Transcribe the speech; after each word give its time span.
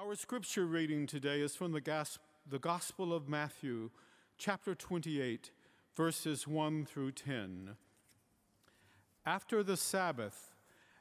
Our 0.00 0.14
scripture 0.14 0.64
reading 0.64 1.08
today 1.08 1.40
is 1.40 1.56
from 1.56 1.72
the, 1.72 2.06
the 2.48 2.60
Gospel 2.60 3.12
of 3.12 3.28
Matthew, 3.28 3.90
chapter 4.36 4.72
28, 4.76 5.50
verses 5.96 6.46
1 6.46 6.84
through 6.84 7.10
10. 7.10 7.70
After 9.26 9.64
the 9.64 9.76
Sabbath, 9.76 10.54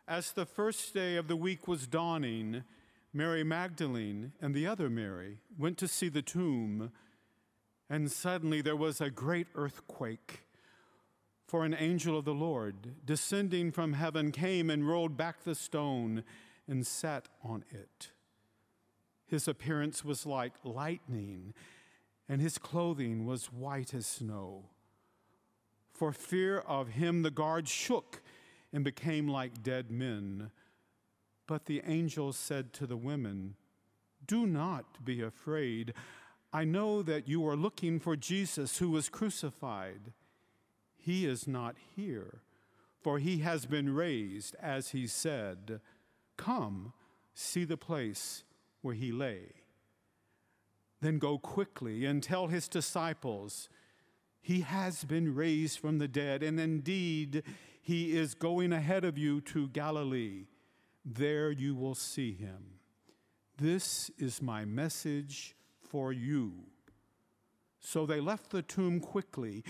as 0.07 0.31
the 0.31 0.47
first 0.47 0.96
day 0.96 1.15
of 1.15 1.28
the 1.28 1.36
week 1.36 1.68
was 1.68 1.86
dawning, 1.86 2.63
Mary 3.13 3.44
Magdalene 3.44 4.31
and 4.41 4.55
the 4.55 4.65
other 4.65 4.89
Mary 4.89 5.38
went 5.59 5.77
to 5.77 5.88
see 5.88 6.09
the 6.09 6.23
tomb, 6.23 6.91
and 7.91 8.11
suddenly 8.11 8.61
there 8.61 8.75
was 8.75 9.00
a 9.00 9.11
great 9.11 9.45
earthquake. 9.54 10.39
For 11.45 11.66
an 11.66 11.75
angel 11.75 12.18
of 12.18 12.25
the 12.25 12.34
Lord, 12.34 13.05
descending 13.05 13.71
from 13.71 13.93
heaven, 13.93 14.32
came 14.32 14.71
and 14.71 14.88
rolled 14.88 15.16
back 15.16 15.43
the 15.43 15.54
stone 15.54 16.23
and 16.68 16.86
sat 16.88 17.27
on 17.43 17.64
it. 17.70 18.09
His 19.28 19.48
appearance 19.48 20.05
was 20.05 20.25
like 20.25 20.54
lightning, 20.64 21.54
and 22.30 22.41
his 22.41 22.58
clothing 22.58 23.26
was 23.26 23.52
white 23.52 23.94
as 23.94 24.08
snow. 24.08 24.70
For 25.94 26.13
fear 26.13 26.59
of 26.59 26.90
him, 26.90 27.23
the 27.23 27.32
guards 27.32 27.70
shook 27.70 28.21
and 28.71 28.84
became 28.84 29.27
like 29.27 29.63
dead 29.63 29.91
men. 29.91 30.52
But 31.45 31.66
the 31.66 31.82
angel 31.85 32.32
said 32.34 32.71
to 32.73 32.88
the 32.88 32.98
women, 32.98 33.55
Do 34.26 34.48
not 34.48 35.04
be 35.04 35.21
afraid. 35.21 35.94
I 36.54 36.63
know 36.63 37.02
that 37.02 37.27
you 37.27 37.46
are 37.48 37.55
looking 37.55 37.99
for 37.99 38.16
Jesus 38.16 38.77
who 38.77 38.91
was 38.91 39.09
crucified. 39.09 40.13
He 40.96 41.26
is 41.26 41.48
not 41.48 41.76
here, 41.96 42.41
for 43.02 43.20
he 43.20 43.40
has 43.40 43.66
been 43.66 43.94
raised, 43.94 44.55
as 44.62 44.90
he 44.90 45.07
said. 45.07 45.82
Come, 46.38 46.94
see 47.34 47.66
the 47.66 47.77
place 47.77 48.44
where 48.88 48.96
he 48.96 49.12
lay. 49.12 49.41
Then 51.02 51.20
go 51.20 51.38
quickly 51.38 52.05
and 52.05 52.23
tell 52.23 52.48
his 52.48 52.70
disciples, 52.70 53.68
He 54.40 54.62
has 54.62 55.04
been 55.04 55.35
raised 55.35 55.77
from 55.79 55.98
the 55.98 56.07
dead, 56.07 56.41
and 56.41 56.57
indeed, 56.57 57.44
he 57.82 58.18
is 58.18 58.34
going 58.34 58.71
ahead 58.71 59.04
of 59.04 59.18
you 59.18 59.41
to 59.41 59.68
Galilee. 59.68 60.46
There 61.04 61.52
you 61.52 61.76
will 61.76 61.96
see 61.96 62.34
him. 62.34 62.79
This 63.57 64.09
is 64.18 64.41
my 64.41 64.63
message 64.63 65.57
for 65.81 66.13
you. 66.13 66.53
So 67.81 68.06
they 68.06 68.22
left 68.22 68.51
the 68.51 68.62
tomb 68.62 69.01
quickly 69.01 69.66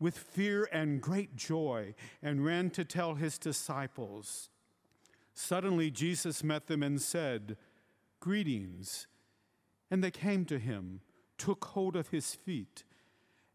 with 0.00 0.16
fear 0.16 0.66
and 0.72 1.02
great 1.02 1.36
joy 1.36 1.94
and 2.22 2.42
ran 2.42 2.70
to 2.70 2.86
tell 2.86 3.16
his 3.16 3.36
disciples. 3.36 4.48
Suddenly 5.34 5.90
Jesus 5.90 6.42
met 6.42 6.68
them 6.68 6.82
and 6.82 7.02
said, 7.02 7.58
Greetings. 8.22 9.08
And 9.90 10.02
they 10.02 10.12
came 10.12 10.44
to 10.44 10.60
him, 10.60 11.00
took 11.38 11.64
hold 11.64 11.96
of 11.96 12.10
his 12.10 12.36
feet, 12.36 12.84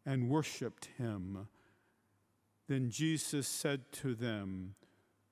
and 0.05 0.29
worshiped 0.29 0.89
him. 0.97 1.47
Then 2.67 2.89
Jesus 2.89 3.47
said 3.47 3.93
to 3.93 4.13
them, 4.13 4.75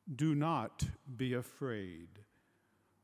Do 0.10 0.36
not 0.36 0.86
be 1.18 1.34
afraid. 1.34 2.08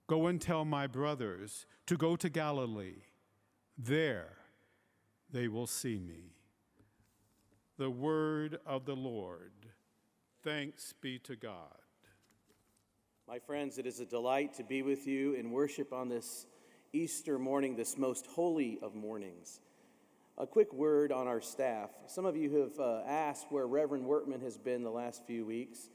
Go 0.08 0.28
and 0.28 0.40
tell 0.40 0.64
my 0.64 0.88
brothers 0.88 1.66
to 1.86 1.98
go 1.98 2.16
to 2.16 2.30
Galilee. 2.30 3.04
There 3.78 4.38
they 5.30 5.50
will 5.50 5.68
see 5.68 6.00
me. 6.00 6.38
The 7.78 7.90
word 7.90 8.58
of 8.66 8.86
the 8.86 8.96
Lord. 8.96 9.52
Thanks 10.44 10.94
be 10.94 11.20
to 11.20 11.36
God. 11.36 11.81
My 13.32 13.40
friends, 13.40 13.78
it 13.78 13.86
is 13.86 14.02
a 14.02 14.06
delight 14.06 14.56
to 14.56 14.64
be 14.66 14.82
with 14.82 15.08
you 15.08 15.36
in 15.36 15.52
worship 15.52 15.94
on 15.94 16.10
this 16.10 16.46
Easter 16.92 17.40
morning, 17.40 17.78
this 17.78 17.98
most 17.98 18.26
holy 18.26 18.78
of 18.82 18.94
mornings. 18.94 19.62
A 20.38 20.46
quick 20.46 20.74
word 20.74 21.14
on 21.14 21.30
our 21.30 21.40
staff. 21.40 21.92
Some 22.08 22.26
of 22.26 22.36
you 22.36 22.54
have 22.58 22.78
uh, 22.78 23.04
asked 23.08 23.46
where 23.50 23.66
Reverend 23.68 24.04
Wortman 24.04 24.42
has 24.42 24.58
been 24.58 24.84
the 24.84 24.92
last 24.92 25.26
few 25.26 25.46
weeks, 25.46 25.88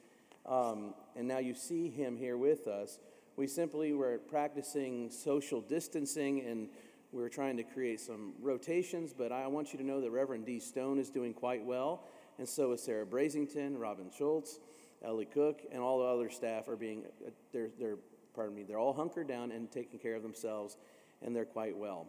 um, 0.46 0.94
and 1.14 1.28
now 1.28 1.36
you 1.36 1.52
see 1.52 1.90
him 1.90 2.16
here 2.16 2.38
with 2.38 2.66
us. 2.66 2.98
We 3.36 3.48
simply 3.48 3.92
were 3.92 4.16
practicing 4.16 5.10
social 5.10 5.60
distancing 5.60 6.40
and 6.40 6.70
we 7.12 7.22
are 7.22 7.28
trying 7.28 7.58
to 7.58 7.64
create 7.64 8.00
some 8.00 8.32
rotations, 8.40 9.12
but 9.12 9.30
I 9.30 9.46
want 9.46 9.74
you 9.74 9.78
to 9.78 9.84
know 9.84 10.00
that 10.00 10.10
Reverend 10.10 10.46
D. 10.46 10.58
Stone 10.58 10.98
is 10.98 11.10
doing 11.10 11.34
quite 11.34 11.62
well, 11.62 12.04
and 12.38 12.48
so 12.48 12.72
is 12.72 12.82
Sarah 12.82 13.04
Brazington, 13.04 13.78
Robin 13.78 14.10
Schultz, 14.16 14.58
Ellie 15.06 15.26
Cook, 15.26 15.62
and 15.70 15.80
all 15.82 16.00
the 16.00 16.04
other 16.04 16.30
staff 16.30 16.68
are 16.68 16.76
being, 16.76 17.04
they're, 17.52 17.68
they're, 17.78 17.96
pardon 18.34 18.54
me, 18.54 18.64
they're 18.64 18.78
all 18.78 18.92
hunkered 18.92 19.28
down 19.28 19.52
and 19.52 19.70
taking 19.70 19.98
care 19.98 20.14
of 20.14 20.22
themselves, 20.22 20.76
and 21.22 21.34
they're 21.34 21.44
quite 21.44 21.76
well. 21.76 22.06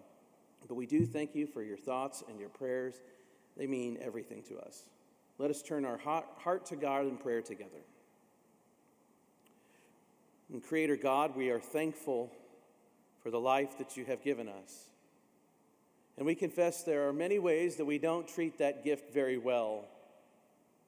But 0.68 0.76
we 0.76 0.86
do 0.86 1.06
thank 1.06 1.36
you 1.36 1.46
for 1.48 1.62
your 1.62 1.78
thoughts 1.78 2.24
and 2.28 2.40
your 2.40 2.50
prayers. 2.50 3.02
They 3.56 3.68
mean 3.68 3.98
everything 4.02 4.44
to 4.50 4.58
us. 4.58 4.84
Let 5.38 5.52
us 5.52 5.62
turn 5.62 5.86
our 5.86 5.98
heart 5.98 6.66
to 6.68 6.76
God 6.76 7.06
in 7.06 7.18
prayer 7.18 7.42
together. 7.42 7.84
And 10.52 10.64
Creator 10.64 10.98
God, 10.98 11.36
we 11.36 11.50
are 11.50 11.60
thankful 11.60 12.32
for 13.22 13.30
the 13.30 13.40
life 13.40 13.78
that 13.78 13.98
you 13.98 14.06
have 14.06 14.24
given 14.24 14.48
us. 14.48 14.86
And 16.18 16.26
we 16.26 16.34
confess 16.34 16.84
there 16.84 17.08
are 17.08 17.14
many 17.14 17.38
ways 17.38 17.76
that 17.76 17.86
we 17.86 18.00
don't 18.00 18.28
treat 18.28 18.58
that 18.58 18.84
gift 18.84 19.14
very 19.14 19.38
well. 19.38 19.86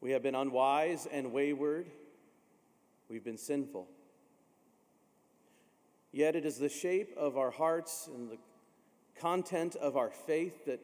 We 0.01 0.11
have 0.11 0.23
been 0.23 0.35
unwise 0.35 1.07
and 1.11 1.31
wayward. 1.31 1.87
We've 3.09 3.23
been 3.23 3.37
sinful. 3.37 3.87
Yet 6.11 6.35
it 6.35 6.45
is 6.45 6.57
the 6.57 6.69
shape 6.69 7.15
of 7.17 7.37
our 7.37 7.51
hearts 7.51 8.07
and 8.13 8.29
the 8.29 8.37
content 9.19 9.75
of 9.75 9.97
our 9.97 10.11
faith 10.11 10.65
that 10.65 10.79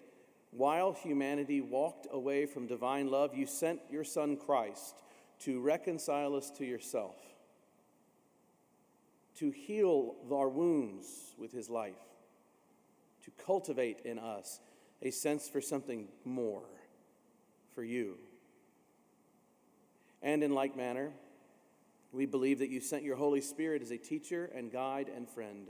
while 0.51 0.93
humanity 0.93 1.61
walked 1.61 2.07
away 2.11 2.45
from 2.45 2.67
divine 2.67 3.09
love, 3.09 3.35
you 3.35 3.45
sent 3.45 3.79
your 3.91 4.03
Son 4.03 4.37
Christ 4.37 4.95
to 5.39 5.59
reconcile 5.59 6.35
us 6.35 6.49
to 6.51 6.65
yourself, 6.65 7.15
to 9.37 9.51
heal 9.51 10.15
our 10.31 10.49
wounds 10.49 11.35
with 11.37 11.51
his 11.51 11.69
life, 11.69 11.93
to 13.23 13.31
cultivate 13.31 13.99
in 14.05 14.17
us 14.17 14.59
a 15.01 15.11
sense 15.11 15.49
for 15.49 15.59
something 15.59 16.07
more, 16.23 16.63
for 17.73 17.83
you. 17.83 18.17
And 20.21 20.43
in 20.43 20.53
like 20.53 20.77
manner, 20.77 21.11
we 22.11 22.25
believe 22.25 22.59
that 22.59 22.69
you 22.69 22.79
sent 22.79 23.03
your 23.03 23.15
Holy 23.15 23.41
Spirit 23.41 23.81
as 23.81 23.91
a 23.91 23.97
teacher 23.97 24.49
and 24.55 24.71
guide 24.71 25.09
and 25.13 25.29
friend. 25.29 25.67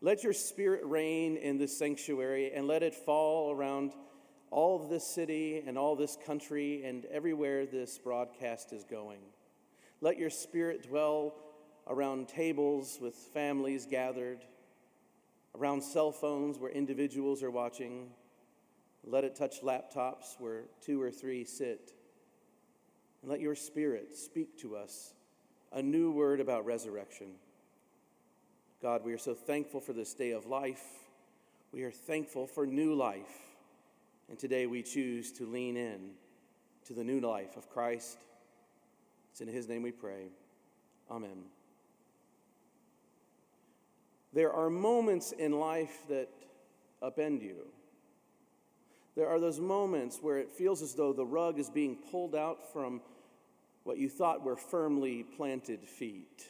Let 0.00 0.22
your 0.22 0.32
spirit 0.32 0.84
reign 0.84 1.36
in 1.36 1.58
this 1.58 1.76
sanctuary 1.76 2.52
and 2.52 2.66
let 2.68 2.82
it 2.82 2.94
fall 2.94 3.50
around 3.50 3.92
all 4.50 4.80
of 4.80 4.88
this 4.88 5.04
city 5.04 5.62
and 5.66 5.76
all 5.76 5.96
this 5.96 6.16
country 6.24 6.84
and 6.84 7.04
everywhere 7.06 7.66
this 7.66 7.98
broadcast 7.98 8.72
is 8.72 8.84
going. 8.84 9.20
Let 10.00 10.18
your 10.18 10.30
spirit 10.30 10.88
dwell 10.88 11.34
around 11.88 12.28
tables 12.28 12.98
with 13.00 13.14
families 13.14 13.86
gathered, 13.86 14.44
around 15.56 15.82
cell 15.82 16.12
phones 16.12 16.58
where 16.58 16.70
individuals 16.70 17.42
are 17.42 17.50
watching. 17.50 18.10
Let 19.04 19.24
it 19.24 19.34
touch 19.34 19.62
laptops 19.62 20.38
where 20.38 20.64
two 20.80 21.02
or 21.02 21.10
three 21.10 21.44
sit. 21.44 21.92
And 23.22 23.30
let 23.30 23.40
your 23.40 23.56
spirit 23.56 24.16
speak 24.16 24.58
to 24.58 24.76
us 24.76 25.14
a 25.72 25.82
new 25.82 26.10
word 26.10 26.40
about 26.40 26.64
resurrection. 26.64 27.28
God, 28.80 29.04
we 29.04 29.12
are 29.12 29.18
so 29.18 29.34
thankful 29.34 29.80
for 29.80 29.92
this 29.92 30.14
day 30.14 30.30
of 30.30 30.46
life. 30.46 30.82
We 31.72 31.82
are 31.82 31.90
thankful 31.90 32.46
for 32.46 32.66
new 32.66 32.94
life. 32.94 33.42
And 34.28 34.38
today 34.38 34.66
we 34.66 34.82
choose 34.82 35.32
to 35.32 35.46
lean 35.46 35.76
in 35.76 36.10
to 36.86 36.92
the 36.92 37.04
new 37.04 37.20
life 37.20 37.56
of 37.56 37.68
Christ. 37.68 38.18
It's 39.32 39.40
in 39.40 39.48
His 39.48 39.68
name 39.68 39.82
we 39.82 39.92
pray. 39.92 40.28
Amen. 41.10 41.44
There 44.32 44.52
are 44.52 44.70
moments 44.70 45.32
in 45.32 45.52
life 45.52 46.02
that 46.08 46.28
upend 47.02 47.42
you. 47.42 47.56
There 49.16 49.28
are 49.28 49.40
those 49.40 49.58
moments 49.58 50.18
where 50.22 50.38
it 50.38 50.50
feels 50.50 50.82
as 50.82 50.94
though 50.94 51.12
the 51.12 51.26
rug 51.26 51.58
is 51.58 51.68
being 51.68 51.96
pulled 52.10 52.34
out 52.34 52.72
from 52.72 53.00
what 53.88 53.96
you 53.96 54.10
thought 54.10 54.44
were 54.44 54.54
firmly 54.54 55.22
planted 55.22 55.82
feet. 55.82 56.46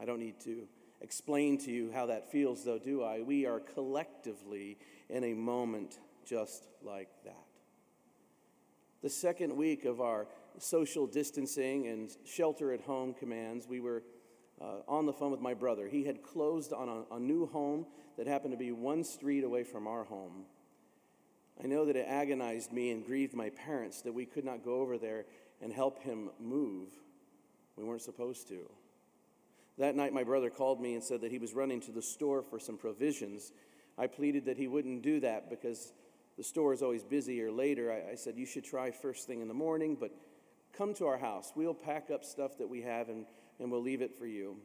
I 0.00 0.04
don't 0.04 0.20
need 0.20 0.38
to 0.44 0.68
explain 1.00 1.58
to 1.58 1.72
you 1.72 1.90
how 1.92 2.06
that 2.06 2.30
feels, 2.30 2.62
though, 2.62 2.78
do 2.78 3.02
I? 3.02 3.22
We 3.22 3.44
are 3.44 3.58
collectively 3.58 4.78
in 5.08 5.24
a 5.24 5.34
moment 5.34 5.98
just 6.24 6.68
like 6.84 7.08
that. 7.24 7.34
The 9.02 9.10
second 9.10 9.56
week 9.56 9.84
of 9.84 10.00
our 10.00 10.28
social 10.58 11.08
distancing 11.08 11.88
and 11.88 12.08
shelter 12.24 12.72
at 12.72 12.82
home 12.82 13.12
commands, 13.12 13.66
we 13.66 13.80
were 13.80 14.04
uh, 14.60 14.76
on 14.86 15.06
the 15.06 15.12
phone 15.12 15.32
with 15.32 15.40
my 15.40 15.54
brother. 15.54 15.88
He 15.88 16.04
had 16.04 16.22
closed 16.22 16.72
on 16.72 16.88
a, 16.88 17.16
a 17.16 17.18
new 17.18 17.46
home 17.46 17.84
that 18.16 18.28
happened 18.28 18.52
to 18.52 18.56
be 18.58 18.70
one 18.70 19.02
street 19.02 19.42
away 19.42 19.64
from 19.64 19.88
our 19.88 20.04
home. 20.04 20.44
I 21.62 21.66
know 21.66 21.84
that 21.86 21.96
it 21.96 22.06
agonized 22.08 22.72
me 22.72 22.92
and 22.92 23.04
grieved 23.04 23.34
my 23.34 23.50
parents 23.50 24.02
that 24.02 24.12
we 24.12 24.24
could 24.24 24.44
not 24.44 24.64
go 24.64 24.80
over 24.80 24.98
there 24.98 25.24
and 25.64 25.72
help 25.72 25.98
him 26.02 26.30
move. 26.38 26.90
We 27.76 27.84
weren't 27.84 28.02
supposed 28.02 28.46
to. 28.48 28.70
That 29.78 29.96
night, 29.96 30.12
my 30.12 30.22
brother 30.22 30.50
called 30.50 30.80
me 30.80 30.94
and 30.94 31.02
said 31.02 31.22
that 31.22 31.32
he 31.32 31.38
was 31.38 31.54
running 31.54 31.80
to 31.80 31.90
the 31.90 32.02
store 32.02 32.42
for 32.42 32.60
some 32.60 32.76
provisions. 32.76 33.50
I 33.98 34.06
pleaded 34.06 34.44
that 34.44 34.58
he 34.58 34.68
wouldn't 34.68 35.02
do 35.02 35.18
that 35.20 35.50
because 35.50 35.92
the 36.36 36.44
store 36.44 36.72
is 36.74 36.82
always 36.82 37.02
busier 37.02 37.50
later. 37.50 37.90
I, 37.90 38.12
I 38.12 38.14
said, 38.14 38.36
You 38.36 38.46
should 38.46 38.64
try 38.64 38.90
first 38.90 39.26
thing 39.26 39.40
in 39.40 39.48
the 39.48 39.54
morning, 39.54 39.96
but 39.98 40.12
come 40.76 40.94
to 40.94 41.06
our 41.06 41.18
house. 41.18 41.52
We'll 41.56 41.74
pack 41.74 42.10
up 42.12 42.24
stuff 42.24 42.58
that 42.58 42.68
we 42.68 42.82
have 42.82 43.08
and, 43.08 43.24
and 43.58 43.72
we'll 43.72 43.82
leave 43.82 44.02
it 44.02 44.14
for 44.16 44.26
you. 44.26 44.56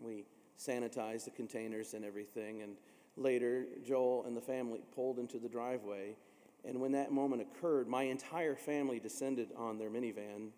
We 0.00 0.24
sanitized 0.58 1.24
the 1.24 1.32
containers 1.32 1.92
and 1.92 2.04
everything. 2.04 2.62
And 2.62 2.76
later, 3.16 3.66
Joel 3.84 4.24
and 4.26 4.36
the 4.36 4.40
family 4.40 4.80
pulled 4.94 5.18
into 5.18 5.38
the 5.38 5.48
driveway. 5.48 6.14
And 6.68 6.82
when 6.82 6.92
that 6.92 7.10
moment 7.10 7.40
occurred, 7.40 7.88
my 7.88 8.02
entire 8.02 8.54
family 8.54 9.00
descended 9.00 9.48
on 9.56 9.78
their 9.78 9.88
minivan. 9.88 10.50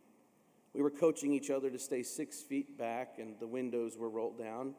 We 0.75 0.83
were 0.83 0.91
coaching 0.91 1.33
each 1.33 1.51
other 1.51 1.71
to 1.71 1.79
stay 1.79 2.03
six 2.03 2.43
feet 2.43 2.77
back, 2.77 3.15
and 3.19 3.39
the 3.39 3.47
windows 3.47 3.97
were 3.97 4.11
rolled 4.11 4.37
down. 4.37 4.75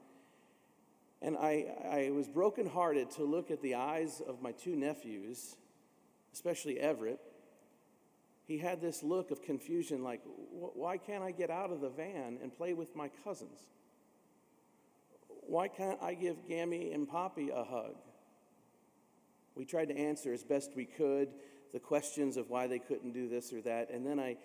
And 1.21 1.37
I, 1.37 1.67
I 1.89 2.11
was 2.11 2.27
brokenhearted 2.27 3.11
to 3.11 3.23
look 3.23 3.49
at 3.49 3.61
the 3.61 3.75
eyes 3.75 4.21
of 4.27 4.41
my 4.41 4.51
two 4.51 4.75
nephews, 4.75 5.55
especially 6.33 6.77
Everett. 6.77 7.19
He 8.45 8.57
had 8.57 8.81
this 8.81 9.01
look 9.01 9.31
of 9.31 9.41
confusion 9.41 10.03
like, 10.03 10.21
why 10.25 10.97
can't 10.97 11.23
I 11.23 11.31
get 11.31 11.49
out 11.49 11.71
of 11.71 11.79
the 11.79 11.89
van 11.89 12.39
and 12.43 12.53
play 12.53 12.73
with 12.73 12.93
my 12.93 13.09
cousins? 13.23 13.59
Why 15.47 15.69
can't 15.69 16.01
I 16.01 16.13
give 16.13 16.45
Gammy 16.45 16.91
and 16.91 17.07
Poppy 17.07 17.51
a 17.51 17.63
hug? 17.63 17.95
We 19.55 19.65
tried 19.65 19.89
to 19.89 19.97
answer 19.97 20.33
as 20.33 20.43
best 20.43 20.71
we 20.75 20.85
could 20.85 21.29
the 21.73 21.79
questions 21.79 22.37
of 22.37 22.49
why 22.49 22.67
they 22.67 22.79
couldn't 22.79 23.13
do 23.13 23.29
this 23.29 23.53
or 23.53 23.61
that. 23.61 23.89
And 23.91 24.05
then 24.05 24.19
I, 24.19 24.37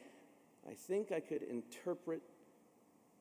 I 0.68 0.74
think 0.74 1.12
I 1.12 1.20
could 1.20 1.42
interpret 1.42 2.22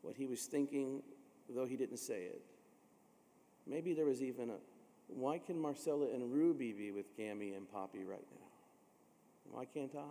what 0.01 0.15
he 0.15 0.27
was 0.27 0.45
thinking, 0.45 1.01
though 1.49 1.65
he 1.65 1.75
didn't 1.75 1.97
say 1.97 2.23
it. 2.23 2.41
Maybe 3.67 3.93
there 3.93 4.05
was 4.05 4.21
even 4.21 4.51
a 4.51 4.57
why 5.07 5.37
can 5.37 5.59
Marcella 5.59 6.07
and 6.13 6.33
Ruby 6.33 6.71
be 6.73 6.91
with 6.91 7.15
Gammy 7.15 7.53
and 7.53 7.71
Poppy 7.71 8.03
right 8.03 8.25
now? 8.33 8.47
Why 9.51 9.65
can't 9.65 9.93
I? 9.95 10.01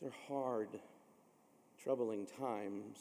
These 0.00 0.10
are 0.10 0.14
hard, 0.28 0.68
troubling 1.82 2.26
times. 2.26 2.98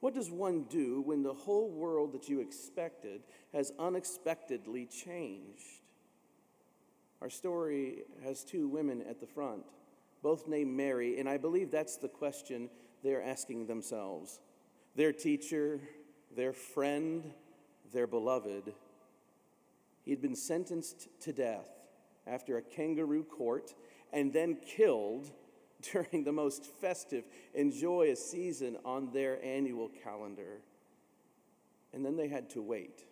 What 0.00 0.14
does 0.14 0.30
one 0.30 0.64
do 0.64 1.02
when 1.02 1.22
the 1.22 1.34
whole 1.34 1.70
world 1.70 2.12
that 2.12 2.28
you 2.28 2.40
expected 2.40 3.22
has 3.52 3.72
unexpectedly 3.78 4.86
changed? 4.86 5.82
Our 7.20 7.28
story 7.28 8.04
has 8.24 8.42
two 8.42 8.66
women 8.66 9.02
at 9.02 9.20
the 9.20 9.26
front, 9.26 9.62
both 10.22 10.48
named 10.48 10.74
Mary, 10.74 11.20
and 11.20 11.28
I 11.28 11.36
believe 11.36 11.70
that's 11.70 11.96
the 11.96 12.08
question 12.08 12.70
they're 13.02 13.22
asking 13.22 13.66
themselves. 13.66 14.40
Their 14.96 15.12
teacher, 15.12 15.80
their 16.34 16.54
friend, 16.54 17.32
their 17.92 18.06
beloved. 18.06 18.72
He 20.02 20.10
had 20.10 20.22
been 20.22 20.36
sentenced 20.36 21.08
to 21.20 21.32
death 21.32 21.68
after 22.26 22.56
a 22.56 22.62
kangaroo 22.62 23.24
court 23.24 23.74
and 24.12 24.32
then 24.32 24.56
killed 24.66 25.30
during 25.92 26.24
the 26.24 26.32
most 26.32 26.64
festive 26.64 27.24
and 27.54 27.72
joyous 27.72 28.24
season 28.24 28.76
on 28.84 29.12
their 29.12 29.42
annual 29.44 29.90
calendar. 30.02 30.60
And 31.92 32.04
then 32.04 32.16
they 32.16 32.28
had 32.28 32.50
to 32.50 32.62
wait. 32.62 33.04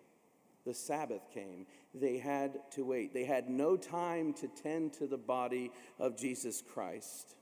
The 0.64 0.74
Sabbath 0.74 1.30
came. 1.32 1.66
They 1.94 2.18
had 2.18 2.58
to 2.72 2.84
wait. 2.84 3.14
They 3.14 3.24
had 3.24 3.48
no 3.48 3.76
time 3.76 4.32
to 4.34 4.48
tend 4.48 4.92
to 4.94 5.06
the 5.06 5.16
body 5.16 5.72
of 5.98 6.16
Jesus 6.16 6.62
Christ, 6.62 7.36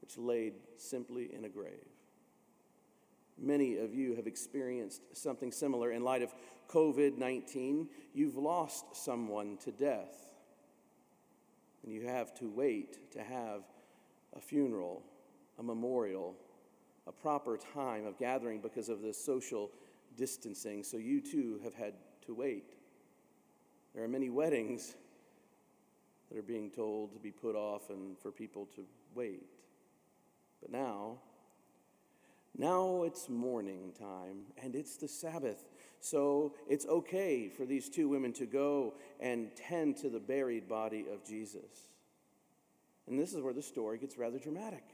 which 0.00 0.18
laid 0.18 0.54
simply 0.76 1.34
in 1.34 1.44
a 1.44 1.48
grave. 1.48 1.86
Many 3.40 3.78
of 3.78 3.94
you 3.94 4.16
have 4.16 4.26
experienced 4.26 5.00
something 5.16 5.52
similar 5.52 5.92
in 5.92 6.02
light 6.02 6.22
of 6.22 6.34
COVID 6.68 7.16
19. 7.16 7.88
You've 8.12 8.36
lost 8.36 8.96
someone 8.96 9.56
to 9.58 9.72
death, 9.72 10.34
and 11.82 11.92
you 11.92 12.06
have 12.06 12.34
to 12.34 12.48
wait 12.48 13.12
to 13.12 13.22
have 13.22 13.62
a 14.36 14.40
funeral, 14.40 15.02
a 15.58 15.62
memorial, 15.62 16.34
a 17.06 17.12
proper 17.12 17.56
time 17.56 18.06
of 18.06 18.18
gathering 18.18 18.60
because 18.60 18.88
of 18.88 19.02
the 19.02 19.12
social 19.12 19.70
distancing. 20.16 20.82
So 20.82 20.96
you 20.96 21.20
too 21.20 21.60
have 21.64 21.74
had 21.74 21.94
to 22.26 22.34
wait. 22.34 22.74
There 23.94 24.04
are 24.04 24.08
many 24.08 24.30
weddings 24.30 24.94
that 26.28 26.38
are 26.38 26.42
being 26.42 26.70
told 26.70 27.12
to 27.14 27.18
be 27.18 27.30
put 27.30 27.56
off 27.56 27.90
and 27.90 28.18
for 28.18 28.30
people 28.30 28.66
to 28.76 28.84
wait. 29.14 29.46
But 30.60 30.70
now, 30.70 31.18
now 32.56 33.04
it's 33.04 33.28
morning 33.28 33.92
time 33.98 34.42
and 34.62 34.74
it's 34.74 34.96
the 34.96 35.08
Sabbath. 35.08 35.64
So 36.00 36.54
it's 36.68 36.86
okay 36.86 37.48
for 37.48 37.64
these 37.64 37.88
two 37.88 38.08
women 38.08 38.32
to 38.34 38.46
go 38.46 38.94
and 39.20 39.48
tend 39.56 39.96
to 39.98 40.10
the 40.10 40.20
buried 40.20 40.68
body 40.68 41.06
of 41.12 41.24
Jesus. 41.24 41.88
And 43.08 43.18
this 43.18 43.32
is 43.32 43.40
where 43.40 43.52
the 43.52 43.62
story 43.62 43.98
gets 43.98 44.18
rather 44.18 44.38
dramatic. 44.38 44.84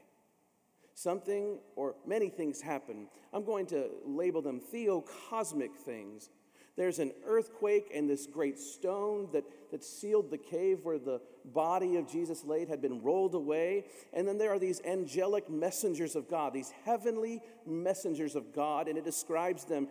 Something 0.93 1.59
or 1.75 1.95
many 2.05 2.29
things 2.29 2.61
happen. 2.61 3.07
I'm 3.33 3.43
going 3.43 3.65
to 3.67 3.89
label 4.05 4.41
them 4.41 4.59
theocosmic 4.59 5.75
things 5.75 6.29
there's 6.77 6.99
an 6.99 7.13
earthquake, 7.25 7.89
and 7.93 8.09
this 8.09 8.27
great 8.27 8.59
stone 8.59 9.29
that, 9.31 9.45
that 9.71 9.83
sealed 9.83 10.29
the 10.29 10.37
cave 10.37 10.79
where 10.83 10.99
the 10.99 11.21
body 11.45 11.95
of 11.95 12.11
Jesus 12.11 12.43
laid 12.43 12.67
had 12.67 12.81
been 12.81 13.01
rolled 13.01 13.33
away. 13.33 13.85
And 14.11 14.27
then 14.27 14.37
there 14.37 14.51
are 14.51 14.59
these 14.59 14.81
angelic 14.81 15.49
messengers 15.49 16.17
of 16.17 16.29
God, 16.29 16.53
these 16.53 16.73
heavenly 16.83 17.41
messengers 17.65 18.35
of 18.35 18.53
God, 18.53 18.89
and 18.89 18.97
it 18.97 19.05
describes 19.05 19.63
them 19.63 19.87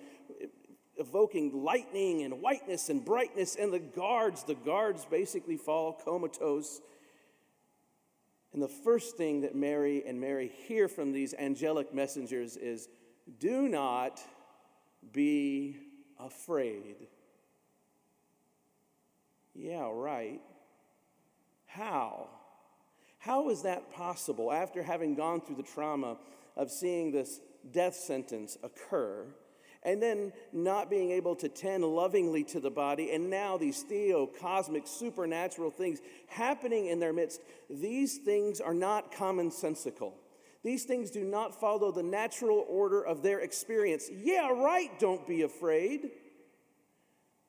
evoking 0.99 1.65
lightning 1.65 2.23
and 2.23 2.43
whiteness 2.43 2.91
and 2.91 3.03
brightness. 3.03 3.57
And 3.57 3.73
the 3.73 3.79
guards, 3.79 4.45
the 4.45 4.55
guards 4.55 5.07
basically 5.07 5.57
fall 5.57 5.95
comatose. 6.05 6.83
And 8.55 8.63
the 8.63 8.69
first 8.69 9.17
thing 9.17 9.41
that 9.41 9.57
Mary 9.57 10.05
and 10.07 10.21
Mary 10.21 10.51
hear 10.69 10.87
from 10.87 11.11
these 11.11 11.35
angelic 11.35 11.93
messengers 11.93 12.57
is 12.57 12.89
do 13.41 13.69
not 13.69 14.21
be 15.13 15.77
afraid. 16.21 17.09
Yeah, 19.57 19.91
right. 19.93 20.41
How? 21.67 22.29
How 23.19 23.51
is 23.51 23.63
that 23.63 23.93
possible 23.93 24.53
after 24.53 24.85
having 24.85 25.17
gone 25.17 25.41
through 25.41 25.57
the 25.57 25.65
trauma 25.65 26.17
of 26.57 26.71
seeing 26.71 27.11
this 27.11 27.41
death 27.73 27.97
sentence 27.97 28.57
occur? 28.63 29.27
And 29.85 30.03
then 30.03 30.33
not 30.53 30.89
being 30.89 31.11
able 31.11 31.37
to 31.37 31.49
tend 31.49 31.85
lovingly 31.85 32.43
to 32.45 32.61
the 32.61 32.71
body, 32.71 33.13
and 33.13 33.29
now 33.29 33.59
these 33.59 33.83
theo, 33.83 34.27
cosmic, 34.27 34.87
supernatural 34.87 35.71
things 35.71 36.01
happening 36.27 36.87
in 36.87 37.01
their 37.01 37.13
midst, 37.13 37.41
these 37.69 38.19
things 38.19 38.61
are 38.61 38.75
not 38.75 39.13
commonsensical. 39.13 40.13
These 40.63 40.85
things 40.85 41.11
do 41.11 41.25
not 41.25 41.61
follow 41.61 41.93
the 41.93 42.03
natural 42.03 42.65
order 42.67 43.05
of 43.05 43.23
their 43.23 43.41
experience. 43.41 44.09
Yeah, 44.11 44.49
right, 44.49 44.99
don't 44.99 45.27
be 45.27 45.43
afraid. 45.43 46.11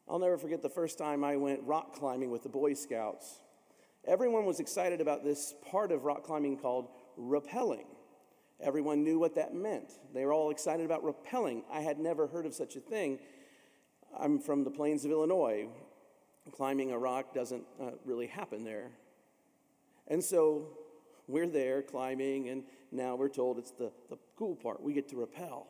I'll 0.07 0.19
never 0.19 0.37
forget 0.37 0.61
the 0.61 0.69
first 0.69 0.97
time 0.97 1.23
I 1.23 1.37
went 1.37 1.63
rock 1.63 1.95
climbing 1.95 2.29
with 2.29 2.43
the 2.43 2.49
Boy 2.49 2.73
Scouts. 2.73 3.39
Everyone 4.05 4.45
was 4.45 4.59
excited 4.59 4.99
about 4.99 5.23
this 5.23 5.55
part 5.71 5.91
of 5.91 6.03
rock 6.03 6.23
climbing 6.23 6.57
called 6.57 6.89
rappelling. 7.17 7.85
Everyone 8.61 9.03
knew 9.03 9.19
what 9.19 9.35
that 9.35 9.53
meant. 9.53 9.91
They 10.13 10.25
were 10.25 10.33
all 10.33 10.49
excited 10.49 10.85
about 10.85 11.03
rappelling. 11.03 11.63
I 11.71 11.81
had 11.81 11.99
never 11.99 12.27
heard 12.27 12.45
of 12.45 12.53
such 12.53 12.75
a 12.75 12.79
thing. 12.79 13.19
I'm 14.17 14.39
from 14.39 14.63
the 14.63 14.71
plains 14.71 15.03
of 15.03 15.11
Illinois. 15.11 15.67
Climbing 16.51 16.91
a 16.91 16.97
rock 16.97 17.33
doesn't 17.33 17.63
uh, 17.81 17.91
really 18.05 18.27
happen 18.27 18.63
there. 18.63 18.91
And 20.07 20.23
so 20.23 20.67
we're 21.27 21.47
there 21.47 21.81
climbing, 21.81 22.49
and 22.49 22.63
now 22.91 23.15
we're 23.15 23.29
told 23.29 23.57
it's 23.57 23.71
the, 23.71 23.91
the 24.09 24.17
cool 24.37 24.55
part. 24.55 24.81
We 24.81 24.93
get 24.93 25.09
to 25.09 25.17
rappel. 25.17 25.67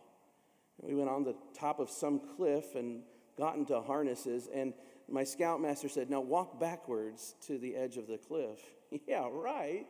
We 0.81 0.93
went 0.93 1.09
on 1.09 1.23
the 1.23 1.35
top 1.57 1.79
of 1.79 1.89
some 1.89 2.19
cliff 2.35 2.75
and 2.75 3.01
got 3.37 3.55
into 3.55 3.79
harnesses, 3.81 4.49
and 4.53 4.73
my 5.09 5.23
scoutmaster 5.23 5.89
said, 5.89 6.09
Now 6.09 6.21
walk 6.21 6.59
backwards 6.59 7.35
to 7.47 7.57
the 7.57 7.75
edge 7.75 7.97
of 7.97 8.07
the 8.07 8.17
cliff. 8.17 8.59
yeah, 9.07 9.27
right. 9.31 9.87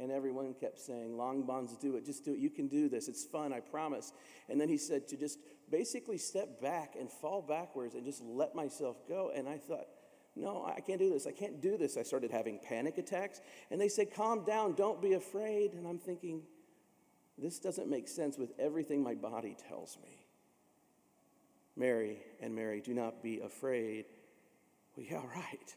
And 0.00 0.12
everyone 0.12 0.54
kept 0.54 0.78
saying, 0.78 1.16
Long 1.16 1.42
bonds, 1.42 1.76
do 1.76 1.96
it. 1.96 2.04
Just 2.04 2.24
do 2.24 2.32
it. 2.32 2.38
You 2.38 2.50
can 2.50 2.68
do 2.68 2.88
this. 2.88 3.08
It's 3.08 3.24
fun, 3.24 3.52
I 3.52 3.60
promise. 3.60 4.12
And 4.48 4.60
then 4.60 4.68
he 4.68 4.78
said 4.78 5.08
to 5.08 5.16
just 5.16 5.38
basically 5.70 6.18
step 6.18 6.60
back 6.60 6.94
and 6.98 7.10
fall 7.10 7.42
backwards 7.42 7.94
and 7.94 8.04
just 8.04 8.22
let 8.22 8.54
myself 8.54 8.96
go. 9.08 9.32
And 9.34 9.48
I 9.48 9.58
thought, 9.58 9.86
no, 10.38 10.64
I 10.64 10.80
can't 10.80 11.00
do 11.00 11.10
this. 11.10 11.26
I 11.26 11.32
can't 11.32 11.60
do 11.60 11.76
this. 11.76 11.96
I 11.96 12.02
started 12.02 12.30
having 12.30 12.60
panic 12.60 12.96
attacks. 12.98 13.40
And 13.70 13.80
they 13.80 13.88
said, 13.88 14.14
Calm 14.14 14.44
down, 14.44 14.74
don't 14.74 15.02
be 15.02 15.14
afraid. 15.14 15.72
And 15.72 15.86
I'm 15.86 15.98
thinking, 15.98 16.42
This 17.36 17.58
doesn't 17.58 17.88
make 17.88 18.08
sense 18.08 18.38
with 18.38 18.52
everything 18.58 19.02
my 19.02 19.14
body 19.14 19.56
tells 19.68 19.98
me. 20.02 20.26
Mary 21.76 22.18
and 22.40 22.54
Mary, 22.54 22.80
do 22.80 22.94
not 22.94 23.22
be 23.22 23.40
afraid. 23.40 24.04
Well, 24.96 25.06
yeah, 25.08 25.22
right. 25.34 25.74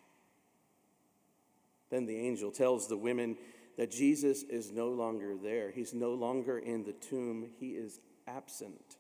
Then 1.90 2.06
the 2.06 2.18
angel 2.18 2.52
tells 2.52 2.88
the 2.88 2.98
women 2.98 3.38
that 3.82 3.90
Jesus 3.90 4.44
is 4.44 4.72
no 4.72 4.90
longer 4.90 5.34
there. 5.42 5.72
He's 5.72 5.92
no 5.92 6.14
longer 6.14 6.60
in 6.60 6.84
the 6.84 6.94
tomb, 6.94 7.50
he 7.60 7.70
is 7.70 8.00
absent. 8.28 8.98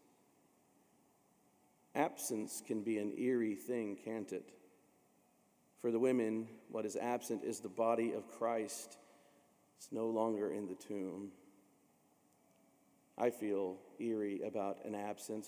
Absence 1.93 2.63
can 2.65 2.81
be 2.81 2.97
an 2.97 3.13
eerie 3.15 3.53
thing, 3.53 3.95
can't 4.03 4.31
it? 4.31 4.50
For 5.81 5.91
the 5.91 6.00
women, 6.00 6.47
what 6.71 6.88
is 6.88 6.95
absent 6.95 7.43
is 7.43 7.59
the 7.59 7.69
body 7.69 8.13
of 8.13 8.27
Christ. 8.39 8.97
It's 9.77 9.89
no 9.91 10.07
longer 10.07 10.51
in 10.51 10.65
the 10.65 10.73
tomb. 10.73 11.29
I 13.19 13.29
feel 13.29 13.77
eerie 14.00 14.41
about 14.41 14.83
an 14.83 14.95
absence. 14.95 15.47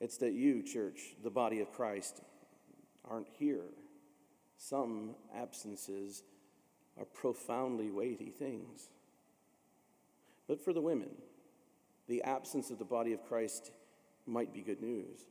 It's 0.00 0.16
that 0.16 0.32
you, 0.32 0.62
church, 0.62 1.14
the 1.22 1.28
body 1.28 1.60
of 1.60 1.70
Christ, 1.74 2.22
aren't 3.04 3.28
here. 3.38 3.68
Some 4.56 5.10
absences 5.36 6.22
are 6.98 7.04
profoundly 7.04 7.90
weighty 7.90 8.30
things. 8.30 8.88
But 10.48 10.62
for 10.62 10.72
the 10.72 10.80
women, 10.80 11.10
the 12.08 12.22
absence 12.22 12.70
of 12.70 12.78
the 12.78 12.84
body 12.84 13.12
of 13.12 13.24
Christ 13.24 13.70
might 14.26 14.52
be 14.52 14.60
good 14.60 14.82
news. 14.82 15.24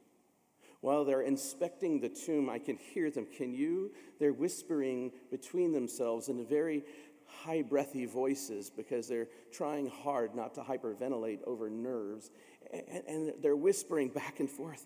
While 0.82 1.06
they're 1.06 1.22
inspecting 1.22 2.00
the 2.00 2.10
tomb, 2.10 2.50
I 2.50 2.58
can 2.58 2.78
hear 2.78 3.12
them. 3.12 3.28
Can 3.38 3.54
you? 3.54 3.92
They're 4.20 4.34
whispering 4.34 5.12
between 5.30 5.72
themselves 5.74 6.28
in 6.28 6.44
very 6.46 6.84
high 7.28 7.62
breathy 7.62 8.06
voices 8.06 8.70
because 8.70 9.08
they're 9.08 9.28
trying 9.52 9.88
hard 9.88 10.36
not 10.36 10.56
to 10.56 10.62
hyperventilate 10.62 11.44
over 11.46 11.70
nerves. 11.70 12.32
And, 13.08 13.34
they're 13.42 13.56
whispering 13.56 14.10
back 14.10 14.40
and 14.40 14.50
forth 14.50 14.86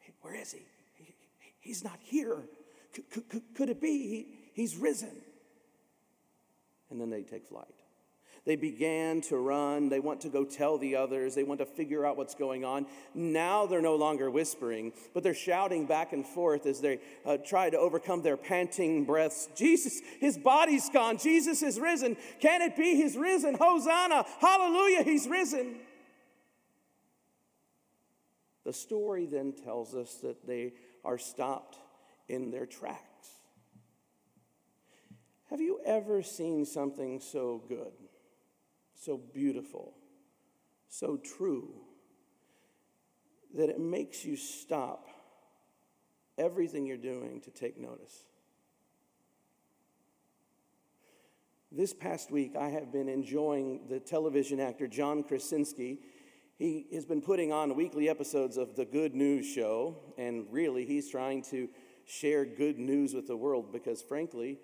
hey, 0.00 0.12
Where 0.22 0.34
is 0.34 0.52
he? 0.52 0.62
he 0.94 1.14
he's 1.60 1.84
not 1.84 1.98
here. 2.02 2.48
Could 3.54 3.68
it 3.68 3.80
be? 3.80 4.08
He, 4.08 4.26
he's 4.54 4.76
risen. 4.76 5.10
And 6.90 7.00
then 7.00 7.10
they 7.10 7.22
take 7.22 7.46
flight. 7.46 7.66
They 8.46 8.54
began 8.54 9.22
to 9.22 9.36
run. 9.38 9.88
They 9.88 9.98
want 9.98 10.20
to 10.20 10.28
go 10.28 10.44
tell 10.44 10.78
the 10.78 10.94
others. 10.94 11.34
They 11.34 11.42
want 11.42 11.58
to 11.58 11.66
figure 11.66 12.06
out 12.06 12.16
what's 12.16 12.36
going 12.36 12.64
on. 12.64 12.86
Now 13.12 13.66
they're 13.66 13.82
no 13.82 13.96
longer 13.96 14.30
whispering, 14.30 14.92
but 15.12 15.24
they're 15.24 15.34
shouting 15.34 15.86
back 15.86 16.12
and 16.12 16.24
forth 16.24 16.64
as 16.64 16.80
they 16.80 17.00
uh, 17.24 17.38
try 17.38 17.70
to 17.70 17.76
overcome 17.76 18.22
their 18.22 18.36
panting 18.36 19.04
breaths. 19.04 19.48
Jesus, 19.56 20.00
his 20.20 20.38
body's 20.38 20.88
gone. 20.90 21.18
Jesus 21.18 21.60
is 21.64 21.80
risen. 21.80 22.16
Can 22.40 22.62
it 22.62 22.76
be 22.76 22.94
he's 22.94 23.16
risen? 23.16 23.56
Hosanna. 23.56 24.24
Hallelujah, 24.40 25.02
he's 25.02 25.26
risen. 25.26 25.80
The 28.64 28.72
story 28.72 29.26
then 29.26 29.52
tells 29.52 29.94
us 29.94 30.14
that 30.22 30.46
they 30.46 30.74
are 31.04 31.18
stopped 31.18 31.78
in 32.28 32.52
their 32.52 32.66
tracks. 32.66 33.15
Have 35.50 35.60
you 35.60 35.80
ever 35.84 36.22
seen 36.22 36.64
something 36.64 37.20
so 37.20 37.62
good? 37.68 37.92
so 38.96 39.16
beautiful, 39.16 39.94
so 40.88 41.16
true, 41.16 41.74
that 43.54 43.68
it 43.68 43.78
makes 43.78 44.24
you 44.24 44.36
stop 44.36 45.08
everything 46.38 46.86
you're 46.86 46.96
doing 46.96 47.40
to 47.42 47.50
take 47.50 47.78
notice. 47.78 48.24
This 51.70 51.92
past 51.92 52.30
week, 52.30 52.56
I 52.56 52.68
have 52.70 52.92
been 52.92 53.08
enjoying 53.08 53.86
the 53.88 54.00
television 54.00 54.60
actor 54.60 54.86
John 54.86 55.22
Krasinski. 55.22 56.00
He 56.58 56.86
has 56.92 57.04
been 57.04 57.20
putting 57.20 57.52
on 57.52 57.74
weekly 57.74 58.08
episodes 58.08 58.56
of 58.56 58.76
The 58.76 58.84
Good 58.84 59.14
News 59.14 59.46
Show, 59.46 59.96
and 60.16 60.46
really, 60.50 60.86
he's 60.86 61.10
trying 61.10 61.42
to 61.50 61.68
share 62.06 62.44
good 62.44 62.78
news 62.78 63.14
with 63.14 63.26
the 63.26 63.36
world 63.36 63.72
because, 63.72 64.00
frankly, 64.00 64.58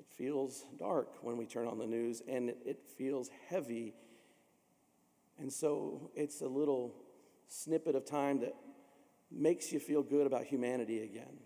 it 0.00 0.06
feels 0.08 0.64
dark 0.78 1.10
when 1.20 1.36
we 1.36 1.44
turn 1.44 1.68
on 1.68 1.76
the 1.76 1.86
news 1.86 2.22
and 2.26 2.48
it 2.64 2.80
feels 2.96 3.28
heavy. 3.50 3.92
And 5.38 5.52
so 5.52 6.10
it's 6.14 6.40
a 6.40 6.48
little 6.48 6.94
snippet 7.48 7.94
of 7.94 8.06
time 8.06 8.40
that 8.40 8.54
makes 9.30 9.70
you 9.70 9.78
feel 9.78 10.02
good 10.02 10.26
about 10.26 10.44
humanity 10.44 11.02
again. 11.02 11.36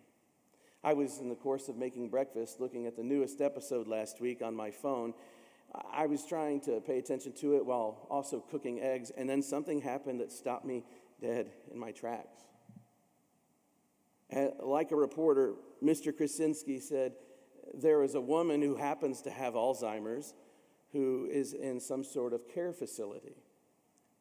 I 0.85 0.93
was 0.93 1.19
in 1.19 1.29
the 1.29 1.35
course 1.35 1.69
of 1.69 1.77
making 1.77 2.11
breakfast 2.11 2.61
looking 2.61 2.87
at 2.87 2.95
the 2.95 3.03
newest 3.03 3.41
episode 3.41 3.89
last 3.89 4.21
week 4.21 4.41
on 4.41 4.55
my 4.55 4.71
phone. 4.71 5.15
I 5.93 6.07
was 6.07 6.25
trying 6.25 6.61
to 6.61 6.81
pay 6.81 6.99
attention 6.99 7.33
to 7.41 7.57
it 7.57 7.67
while 7.67 8.07
also 8.09 8.39
cooking 8.39 8.81
eggs, 8.81 9.11
and 9.17 9.29
then 9.29 9.43
something 9.43 9.81
happened 9.81 10.21
that 10.21 10.31
stopped 10.31 10.65
me 10.65 10.85
dead 11.21 11.51
in 11.73 11.81
my 11.81 11.91
tracks. 11.91 12.39
And 14.31 14.53
like 14.61 14.93
a 14.93 14.97
reporter, 14.97 15.55
Mr. 15.83 16.17
Krasinski 16.17 16.79
said, 16.79 17.15
there 17.73 18.03
is 18.03 18.15
a 18.15 18.21
woman 18.21 18.61
who 18.63 18.77
happens 18.77 19.23
to 19.23 19.31
have 19.31 19.55
Alzheimer's 19.55 20.35
who 20.93 21.29
is 21.31 21.55
in 21.55 21.81
some 21.81 22.05
sort 22.05 22.33
of 22.33 22.49
care 22.49 22.73
facility. 22.73 23.37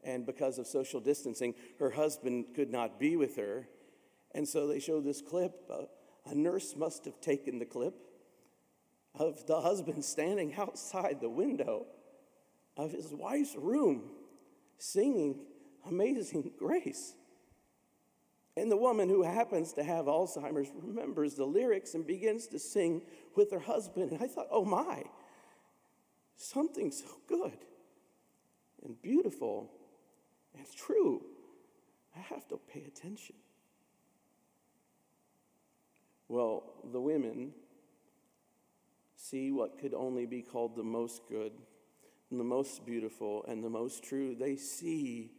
And 0.03 0.25
because 0.25 0.57
of 0.57 0.67
social 0.67 1.00
distancing, 1.00 1.53
her 1.79 1.91
husband 1.91 2.47
could 2.55 2.71
not 2.71 3.00
be 3.00 3.15
with 3.15 3.38
her. 3.38 3.67
And 4.33 4.47
so 4.47 4.67
they 4.67 4.79
show 4.79 5.00
this 5.00 5.21
clip. 5.21 5.69
A 6.25 6.35
nurse 6.35 6.75
must 6.75 7.05
have 7.05 7.21
taken 7.21 7.59
the 7.59 7.65
clip 7.65 7.93
of 9.15 9.45
the 9.45 9.62
husband 9.62 10.03
standing 10.05 10.55
outside 10.55 11.21
the 11.21 11.29
window 11.29 11.85
of 12.75 12.91
his 12.91 13.13
wife's 13.13 13.55
room 13.55 14.09
singing 14.77 15.39
Amazing 15.88 16.51
Grace. 16.57 17.15
And 18.55 18.72
the 18.72 18.77
woman 18.77 19.10
who 19.10 19.24
happens 19.24 19.74
to 19.74 19.83
have 19.83 20.05
Alzheimer's 20.05 20.69
remembers 20.75 21.33
the 21.36 21.45
lyrics 21.45 21.95
and 21.95 22.05
begins 22.05 22.48
to 22.48 22.60
sing 22.60 23.01
with 23.36 23.51
her 23.51 23.60
husband. 23.60 24.12
And 24.12 24.22
I 24.22 24.27
thought, 24.27 24.48
oh 24.51 24.63
my, 24.63 25.03
something 26.38 26.91
so 26.91 27.07
good 27.27 27.57
and 28.83 29.01
beautiful 29.01 29.72
and 30.55 30.65
true. 30.75 31.24
I 32.15 32.19
have 32.19 32.48
to 32.50 32.60
pay 32.72 32.83
attention. 32.86 33.36
Well, 36.27 36.63
the 36.91 37.01
women 37.01 37.53
see 39.15 39.51
what 39.51 39.79
could 39.79 39.93
only 39.93 40.25
be 40.25 40.41
called 40.41 40.75
the 40.75 40.83
most 40.83 41.24
good 41.27 41.53
and 42.29 42.39
the 42.39 42.43
most 42.43 42.86
beautiful 42.86 43.45
and 43.48 43.63
the 43.63 43.69
most 43.69 44.03
true. 44.03 44.36
They 44.36 44.57
see 44.57 45.31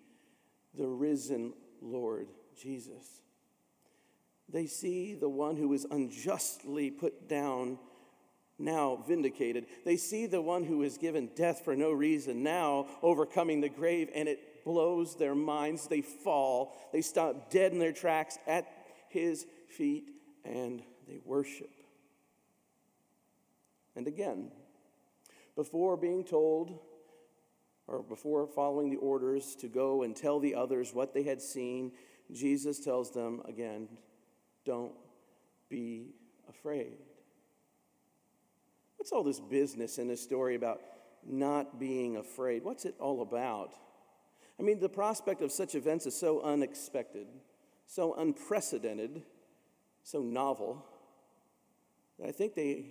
the 0.77 0.87
risen 0.87 1.53
Lord 1.81 2.29
Jesus. 2.57 3.21
They 4.49 4.67
see 4.67 5.15
the 5.15 5.29
one 5.29 5.57
who 5.57 5.69
was 5.69 5.87
unjustly 5.91 6.91
put 6.91 7.29
down, 7.29 7.79
now 8.59 9.03
vindicated. 9.09 9.67
They 9.85 9.97
see 9.97 10.27
the 10.27 10.43
one 10.43 10.65
who 10.65 10.79
was 10.79 10.99
given 10.99 11.31
death 11.35 11.63
for 11.65 11.75
no 11.75 11.93
reason, 11.93 12.43
now 12.43 12.87
overcoming 13.03 13.61
the 13.61 13.69
grave, 13.69 14.11
and 14.15 14.29
it 14.29 14.65
blows 14.65 15.17
their 15.17 15.35
minds. 15.35 15.87
They 15.87 16.03
fall, 16.03 16.77
they 16.93 17.01
stop 17.01 17.51
dead 17.51 17.73
in 17.73 17.79
their 17.79 17.93
tracks 17.93 18.39
at 18.47 18.67
his 19.09 19.47
feet, 19.69 20.11
and 20.45 20.83
they 21.09 21.19
worship. 21.25 21.71
And 23.97 24.07
again, 24.07 24.51
before 25.57 25.97
being 25.97 26.25
told 26.25 26.81
or 27.87 28.03
before 28.03 28.47
following 28.47 28.91
the 28.91 28.97
orders 28.97 29.55
to 29.57 29.69
go 29.69 30.03
and 30.03 30.17
tell 30.17 30.41
the 30.41 30.55
others 30.55 30.93
what 30.95 31.15
they 31.15 31.23
had 31.23 31.41
seen, 31.41 31.93
Jesus 32.33 32.81
tells 32.81 33.13
them 33.13 33.43
again, 33.47 33.89
don't 34.65 34.93
be 35.69 36.15
afraid. 36.49 36.97
What's 38.97 39.13
all 39.13 39.23
this 39.23 39.41
business 39.41 39.99
in 39.99 40.09
this 40.09 40.23
story 40.23 40.55
about 40.55 40.81
not 41.27 41.79
being 41.79 42.17
afraid? 42.17 42.65
What's 42.65 42.85
it 42.85 42.95
all 42.99 43.23
about? 43.23 43.75
I 44.59 44.63
mean, 44.63 44.81
the 44.81 44.89
prospect 44.89 45.43
of 45.43 45.53
such 45.53 45.75
events 45.75 46.07
is 46.07 46.19
so 46.19 46.41
unexpected, 46.41 47.27
so 47.87 48.15
unprecedented, 48.15 49.23
so 50.03 50.21
novel, 50.21 50.85
that 52.19 52.29
I 52.29 52.33
think 52.33 52.55
they, 52.55 52.87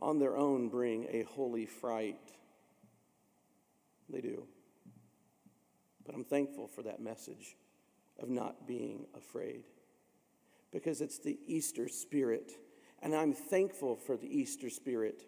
on 0.00 0.18
their 0.18 0.36
own, 0.36 0.68
bring 0.68 1.06
a 1.10 1.24
holy 1.24 1.66
fright. 1.66 2.18
They 4.08 4.20
do. 4.20 4.46
But 6.06 6.14
I'm 6.14 6.24
thankful 6.24 6.68
for 6.68 6.82
that 6.82 7.00
message 7.00 7.56
of 8.20 8.28
not 8.28 8.66
being 8.66 9.06
afraid 9.16 9.64
because 10.72 11.00
it's 11.00 11.18
the 11.18 11.38
Easter 11.46 11.88
spirit. 11.88 12.52
And 13.02 13.14
I'm 13.14 13.32
thankful 13.32 13.96
for 13.96 14.16
the 14.16 14.26
Easter 14.26 14.70
spirit 14.70 15.24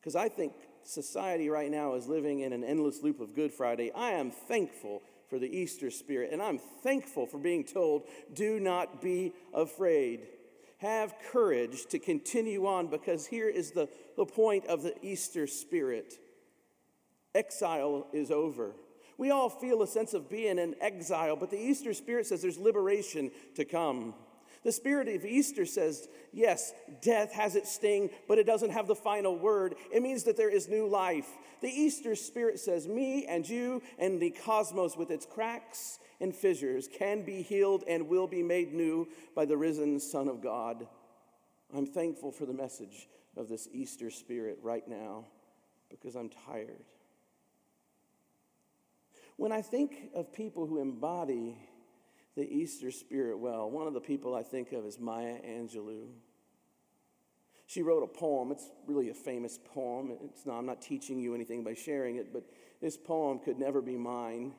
because 0.00 0.16
I 0.16 0.28
think 0.28 0.52
society 0.84 1.48
right 1.48 1.70
now 1.70 1.94
is 1.94 2.06
living 2.06 2.40
in 2.40 2.52
an 2.52 2.64
endless 2.64 3.02
loop 3.02 3.20
of 3.20 3.34
Good 3.34 3.52
Friday. 3.52 3.92
I 3.94 4.10
am 4.10 4.30
thankful 4.30 5.02
for 5.28 5.38
the 5.38 5.46
Easter 5.46 5.90
spirit, 5.90 6.30
and 6.32 6.42
I'm 6.42 6.58
thankful 6.58 7.26
for 7.26 7.38
being 7.38 7.64
told, 7.64 8.02
do 8.34 8.60
not 8.60 9.00
be 9.00 9.32
afraid. 9.54 10.26
Have 10.78 11.14
courage 11.30 11.86
to 11.86 11.98
continue 11.98 12.66
on 12.66 12.88
because 12.88 13.26
here 13.26 13.48
is 13.48 13.70
the, 13.70 13.88
the 14.16 14.26
point 14.26 14.66
of 14.66 14.82
the 14.82 14.94
Easter 15.02 15.46
spirit 15.46 16.18
exile 17.34 18.08
is 18.12 18.30
over. 18.30 18.74
We 19.18 19.30
all 19.30 19.48
feel 19.48 19.82
a 19.82 19.86
sense 19.86 20.14
of 20.14 20.30
being 20.30 20.58
in 20.58 20.74
exile, 20.80 21.36
but 21.36 21.50
the 21.50 21.60
Easter 21.60 21.94
Spirit 21.94 22.26
says 22.26 22.42
there's 22.42 22.58
liberation 22.58 23.30
to 23.54 23.64
come. 23.64 24.14
The 24.64 24.72
spirit 24.72 25.08
of 25.08 25.24
Easter 25.24 25.66
says, 25.66 26.08
yes, 26.32 26.72
death 27.00 27.32
has 27.32 27.56
its 27.56 27.72
sting, 27.72 28.10
but 28.28 28.38
it 28.38 28.46
doesn't 28.46 28.70
have 28.70 28.86
the 28.86 28.94
final 28.94 29.36
word. 29.36 29.74
It 29.92 30.02
means 30.02 30.22
that 30.24 30.36
there 30.36 30.50
is 30.50 30.68
new 30.68 30.86
life. 30.86 31.26
The 31.60 31.68
Easter 31.68 32.14
spirit 32.14 32.60
says, 32.60 32.86
me 32.86 33.26
and 33.26 33.48
you 33.48 33.82
and 33.98 34.20
the 34.20 34.30
cosmos 34.30 34.96
with 34.96 35.10
its 35.10 35.26
cracks 35.26 35.98
and 36.20 36.34
fissures 36.34 36.88
can 36.88 37.24
be 37.24 37.42
healed 37.42 37.82
and 37.88 38.08
will 38.08 38.28
be 38.28 38.42
made 38.42 38.72
new 38.72 39.08
by 39.34 39.44
the 39.44 39.56
risen 39.56 39.98
Son 39.98 40.28
of 40.28 40.40
God. 40.40 40.86
I'm 41.74 41.86
thankful 41.86 42.30
for 42.30 42.46
the 42.46 42.52
message 42.52 43.08
of 43.36 43.48
this 43.48 43.68
Easter 43.72 44.10
spirit 44.10 44.58
right 44.62 44.86
now 44.86 45.24
because 45.90 46.14
I'm 46.14 46.30
tired. 46.46 46.84
When 49.42 49.50
I 49.50 49.60
think 49.60 50.10
of 50.14 50.32
people 50.32 50.68
who 50.68 50.80
embody 50.80 51.58
the 52.36 52.48
Easter 52.48 52.92
spirit 52.92 53.36
well. 53.40 53.68
One 53.68 53.88
of 53.88 53.92
the 53.92 54.00
people 54.00 54.36
I 54.36 54.44
think 54.44 54.70
of 54.70 54.86
is 54.86 55.00
Maya 55.00 55.34
Angelou. 55.44 56.04
She 57.66 57.82
wrote 57.82 58.04
a 58.04 58.06
poem. 58.06 58.52
It's 58.52 58.70
really 58.86 59.08
a 59.08 59.14
famous 59.14 59.58
poem. 59.74 60.16
It's 60.26 60.46
not, 60.46 60.58
I'm 60.58 60.66
not 60.66 60.80
teaching 60.80 61.18
you 61.18 61.34
anything 61.34 61.64
by 61.64 61.74
sharing 61.74 62.18
it, 62.18 62.32
but 62.32 62.44
this 62.80 62.96
poem 62.96 63.40
could 63.40 63.58
never 63.58 63.82
be 63.82 63.96
mine. 63.96 64.52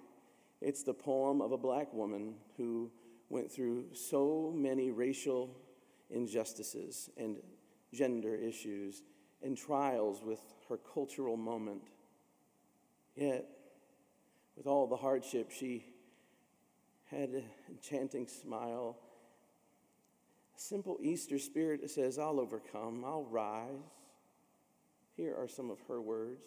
It's 0.60 0.84
the 0.84 0.94
poem 0.94 1.42
of 1.42 1.54
a 1.54 1.58
black 1.58 1.94
woman 1.94 2.34
who 2.58 2.92
went 3.30 3.50
through 3.50 3.86
so 3.94 4.52
many 4.54 4.92
racial 4.92 5.56
injustices 6.10 7.10
and 7.16 7.38
gender 7.94 8.36
issues 8.36 9.02
and 9.42 9.56
trials 9.56 10.22
with 10.22 10.42
her 10.68 10.76
cultural 10.76 11.38
moment. 11.38 11.84
Yet, 13.16 13.46
with 14.56 14.68
all 14.68 14.88
the 14.88 14.96
hardship, 14.96 15.52
she 15.52 15.86
had 17.10 17.30
an 17.30 17.44
enchanting 17.70 18.28
smile. 18.28 18.98
A 20.56 20.60
simple 20.60 20.98
Easter 21.02 21.40
spirit 21.40 21.82
that 21.82 21.92
says, 21.92 22.18
I'll 22.18 22.40
overcome, 22.40 23.04
I'll 23.06 23.26
rise. 23.26 23.70
Here 25.16 25.36
are 25.38 25.48
some 25.48 25.70
of 25.70 25.80
her 25.88 26.02
words. 26.02 26.46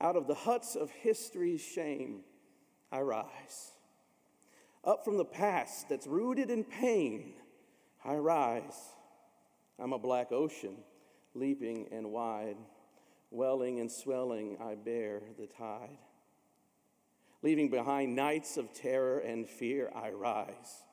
Out 0.00 0.16
of 0.16 0.26
the 0.26 0.34
huts 0.34 0.74
of 0.74 0.90
history's 0.90 1.60
shame, 1.60 2.22
I 2.90 3.00
rise. 3.00 3.72
Up 4.84 5.04
from 5.04 5.16
the 5.16 5.24
past 5.24 5.88
that's 5.88 6.08
rooted 6.08 6.50
in 6.50 6.64
pain, 6.64 7.34
I 8.04 8.16
rise. 8.16 8.76
I'm 9.78 9.92
a 9.92 9.98
black 9.98 10.32
ocean, 10.32 10.76
leaping 11.34 11.88
and 11.92 12.10
wide. 12.10 12.56
Welling 13.30 13.80
and 13.80 13.90
swelling, 13.90 14.58
I 14.60 14.74
bear 14.74 15.22
the 15.38 15.46
tide. 15.46 15.98
Leaving 17.42 17.68
behind 17.68 18.14
nights 18.14 18.56
of 18.56 18.72
terror 18.72 19.18
and 19.18 19.48
fear, 19.48 19.90
I 19.94 20.10
rise. 20.10 20.84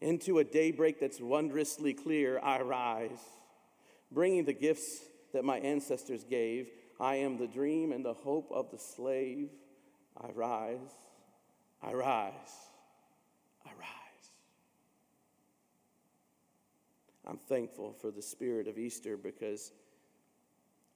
Into 0.00 0.38
a 0.38 0.44
daybreak 0.44 1.00
that's 1.00 1.20
wondrously 1.20 1.92
clear, 1.92 2.38
I 2.42 2.62
rise. 2.62 3.20
Bringing 4.10 4.44
the 4.44 4.52
gifts 4.52 5.00
that 5.34 5.44
my 5.44 5.58
ancestors 5.58 6.24
gave, 6.24 6.70
I 6.98 7.16
am 7.16 7.36
the 7.36 7.46
dream 7.46 7.92
and 7.92 8.04
the 8.04 8.14
hope 8.14 8.50
of 8.50 8.70
the 8.70 8.78
slave. 8.78 9.50
I 10.16 10.30
rise, 10.30 10.78
I 11.82 11.92
rise, 11.92 12.32
I 13.66 13.70
rise. 13.78 13.98
I'm 17.26 17.38
thankful 17.48 17.92
for 17.92 18.10
the 18.10 18.22
spirit 18.22 18.68
of 18.68 18.78
Easter 18.78 19.16
because 19.16 19.70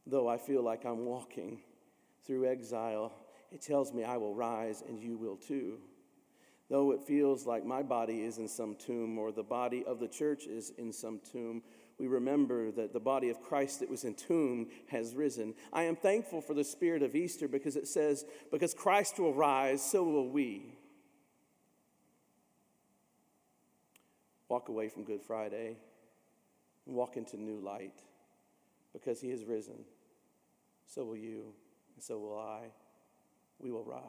though 0.06 0.28
I 0.28 0.38
feel 0.38 0.62
like 0.62 0.84
I'm 0.84 1.04
walking 1.04 1.60
through 2.26 2.46
exile, 2.46 3.12
it 3.52 3.60
tells 3.60 3.92
me 3.92 4.04
I 4.04 4.16
will 4.16 4.34
rise 4.34 4.82
and 4.86 5.00
you 5.00 5.16
will 5.16 5.36
too. 5.36 5.78
Though 6.70 6.92
it 6.92 7.02
feels 7.02 7.46
like 7.46 7.66
my 7.66 7.82
body 7.82 8.22
is 8.22 8.38
in 8.38 8.48
some 8.48 8.76
tomb 8.76 9.18
or 9.18 9.30
the 9.30 9.42
body 9.42 9.84
of 9.86 10.00
the 10.00 10.08
church 10.08 10.46
is 10.46 10.72
in 10.78 10.92
some 10.92 11.20
tomb, 11.30 11.62
we 11.98 12.06
remember 12.06 12.70
that 12.70 12.94
the 12.94 13.00
body 13.00 13.28
of 13.28 13.42
Christ 13.42 13.80
that 13.80 13.90
was 13.90 14.04
entombed 14.04 14.68
has 14.88 15.14
risen. 15.14 15.54
I 15.72 15.82
am 15.82 15.96
thankful 15.96 16.40
for 16.40 16.54
the 16.54 16.64
spirit 16.64 17.02
of 17.02 17.14
Easter 17.14 17.46
because 17.46 17.76
it 17.76 17.86
says, 17.86 18.24
because 18.50 18.72
Christ 18.72 19.18
will 19.18 19.34
rise, 19.34 19.82
so 19.82 20.02
will 20.02 20.30
we. 20.30 20.78
Walk 24.48 24.70
away 24.70 24.88
from 24.88 25.04
Good 25.04 25.22
Friday 25.22 25.76
and 26.86 26.94
walk 26.94 27.18
into 27.18 27.36
new 27.36 27.60
light 27.60 28.00
because 28.94 29.20
he 29.20 29.30
has 29.30 29.44
risen. 29.44 29.84
So 30.86 31.04
will 31.04 31.16
you, 31.16 31.52
and 31.94 32.02
so 32.02 32.18
will 32.18 32.38
I 32.38 32.70
we 33.62 33.70
will 33.70 33.84
rise. 33.84 34.02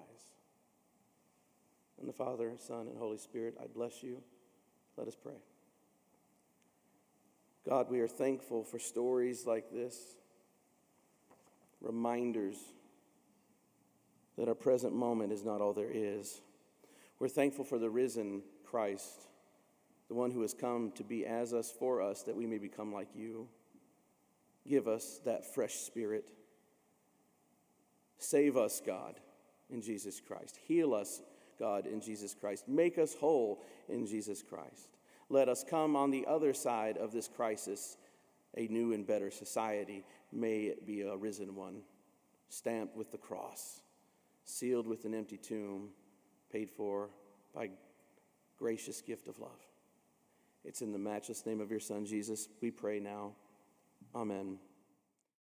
And 2.00 2.10
the 2.10 2.14
Father, 2.14 2.52
Son, 2.58 2.88
and 2.88 2.98
Holy 2.98 3.18
Spirit, 3.18 3.56
I 3.62 3.68
bless 3.68 4.04
you. 4.04 4.22
Let 4.98 5.08
us 5.08 5.16
pray. 5.16 5.38
God, 7.68 7.90
we 7.90 8.02
are 8.02 8.08
thankful 8.08 8.64
for 8.64 8.80
stories 8.80 9.46
like 9.46 9.72
this, 9.72 9.98
reminders 11.80 12.58
that 14.38 14.48
our 14.48 14.56
present 14.56 14.94
moment 14.94 15.32
is 15.32 15.46
not 15.46 15.62
all 15.62 15.74
there 15.74 15.92
is. 15.92 16.42
We're 17.20 17.30
thankful 17.30 17.64
for 17.64 17.78
the 17.78 17.90
risen 17.90 18.42
Christ, 18.66 19.28
the 20.10 20.16
one 20.16 20.32
who 20.32 20.42
has 20.42 20.54
come 20.54 20.92
to 20.96 21.04
be 21.04 21.26
as 21.26 21.54
us 21.54 21.72
for 21.72 22.02
us, 22.02 22.24
that 22.24 22.36
we 22.36 22.48
may 22.48 22.58
become 22.58 22.92
like 22.92 23.16
you. 23.16 23.48
Give 24.68 24.88
us 24.88 25.22
that 25.26 25.54
fresh 25.54 25.76
spirit. 25.76 26.32
Save 28.18 28.58
us, 28.58 28.82
God 28.86 29.20
in 29.74 29.82
Jesus 29.82 30.22
Christ. 30.22 30.58
Heal 30.68 30.94
us, 30.94 31.22
God, 31.60 31.86
in 31.86 32.00
Jesus 32.00 32.34
Christ. 32.34 32.68
Make 32.68 32.98
us 32.98 33.16
whole 33.16 33.62
in 33.90 34.06
Jesus 34.06 34.42
Christ. 34.42 34.90
Let 35.30 35.50
us 35.50 35.66
come 35.68 35.96
on 35.96 36.12
the 36.12 36.26
other 36.28 36.54
side 36.54 36.98
of 36.98 37.12
this 37.12 37.28
crisis, 37.28 37.98
a 38.56 38.68
new 38.68 38.94
and 38.94 39.06
better 39.06 39.32
society. 39.32 40.06
May 40.32 40.66
it 40.66 40.86
be 40.86 41.02
a 41.02 41.16
risen 41.16 41.56
one, 41.56 41.82
stamped 42.50 42.96
with 42.96 43.12
the 43.12 43.18
cross, 43.18 43.82
sealed 44.46 44.88
with 44.88 45.06
an 45.06 45.14
empty 45.14 45.38
tomb, 45.38 45.90
paid 46.52 46.70
for 46.70 47.10
by 47.54 47.70
gracious 48.58 49.02
gift 49.02 49.28
of 49.28 49.40
love. 49.40 49.50
It's 50.64 50.82
in 50.82 50.94
the 50.94 51.00
matchless 51.00 51.46
name 51.46 51.60
of 51.60 51.72
your 51.72 51.80
Son, 51.80 52.06
Jesus, 52.06 52.48
we 52.62 52.72
pray 52.72 53.00
now. 53.00 53.34
Amen. 54.16 54.58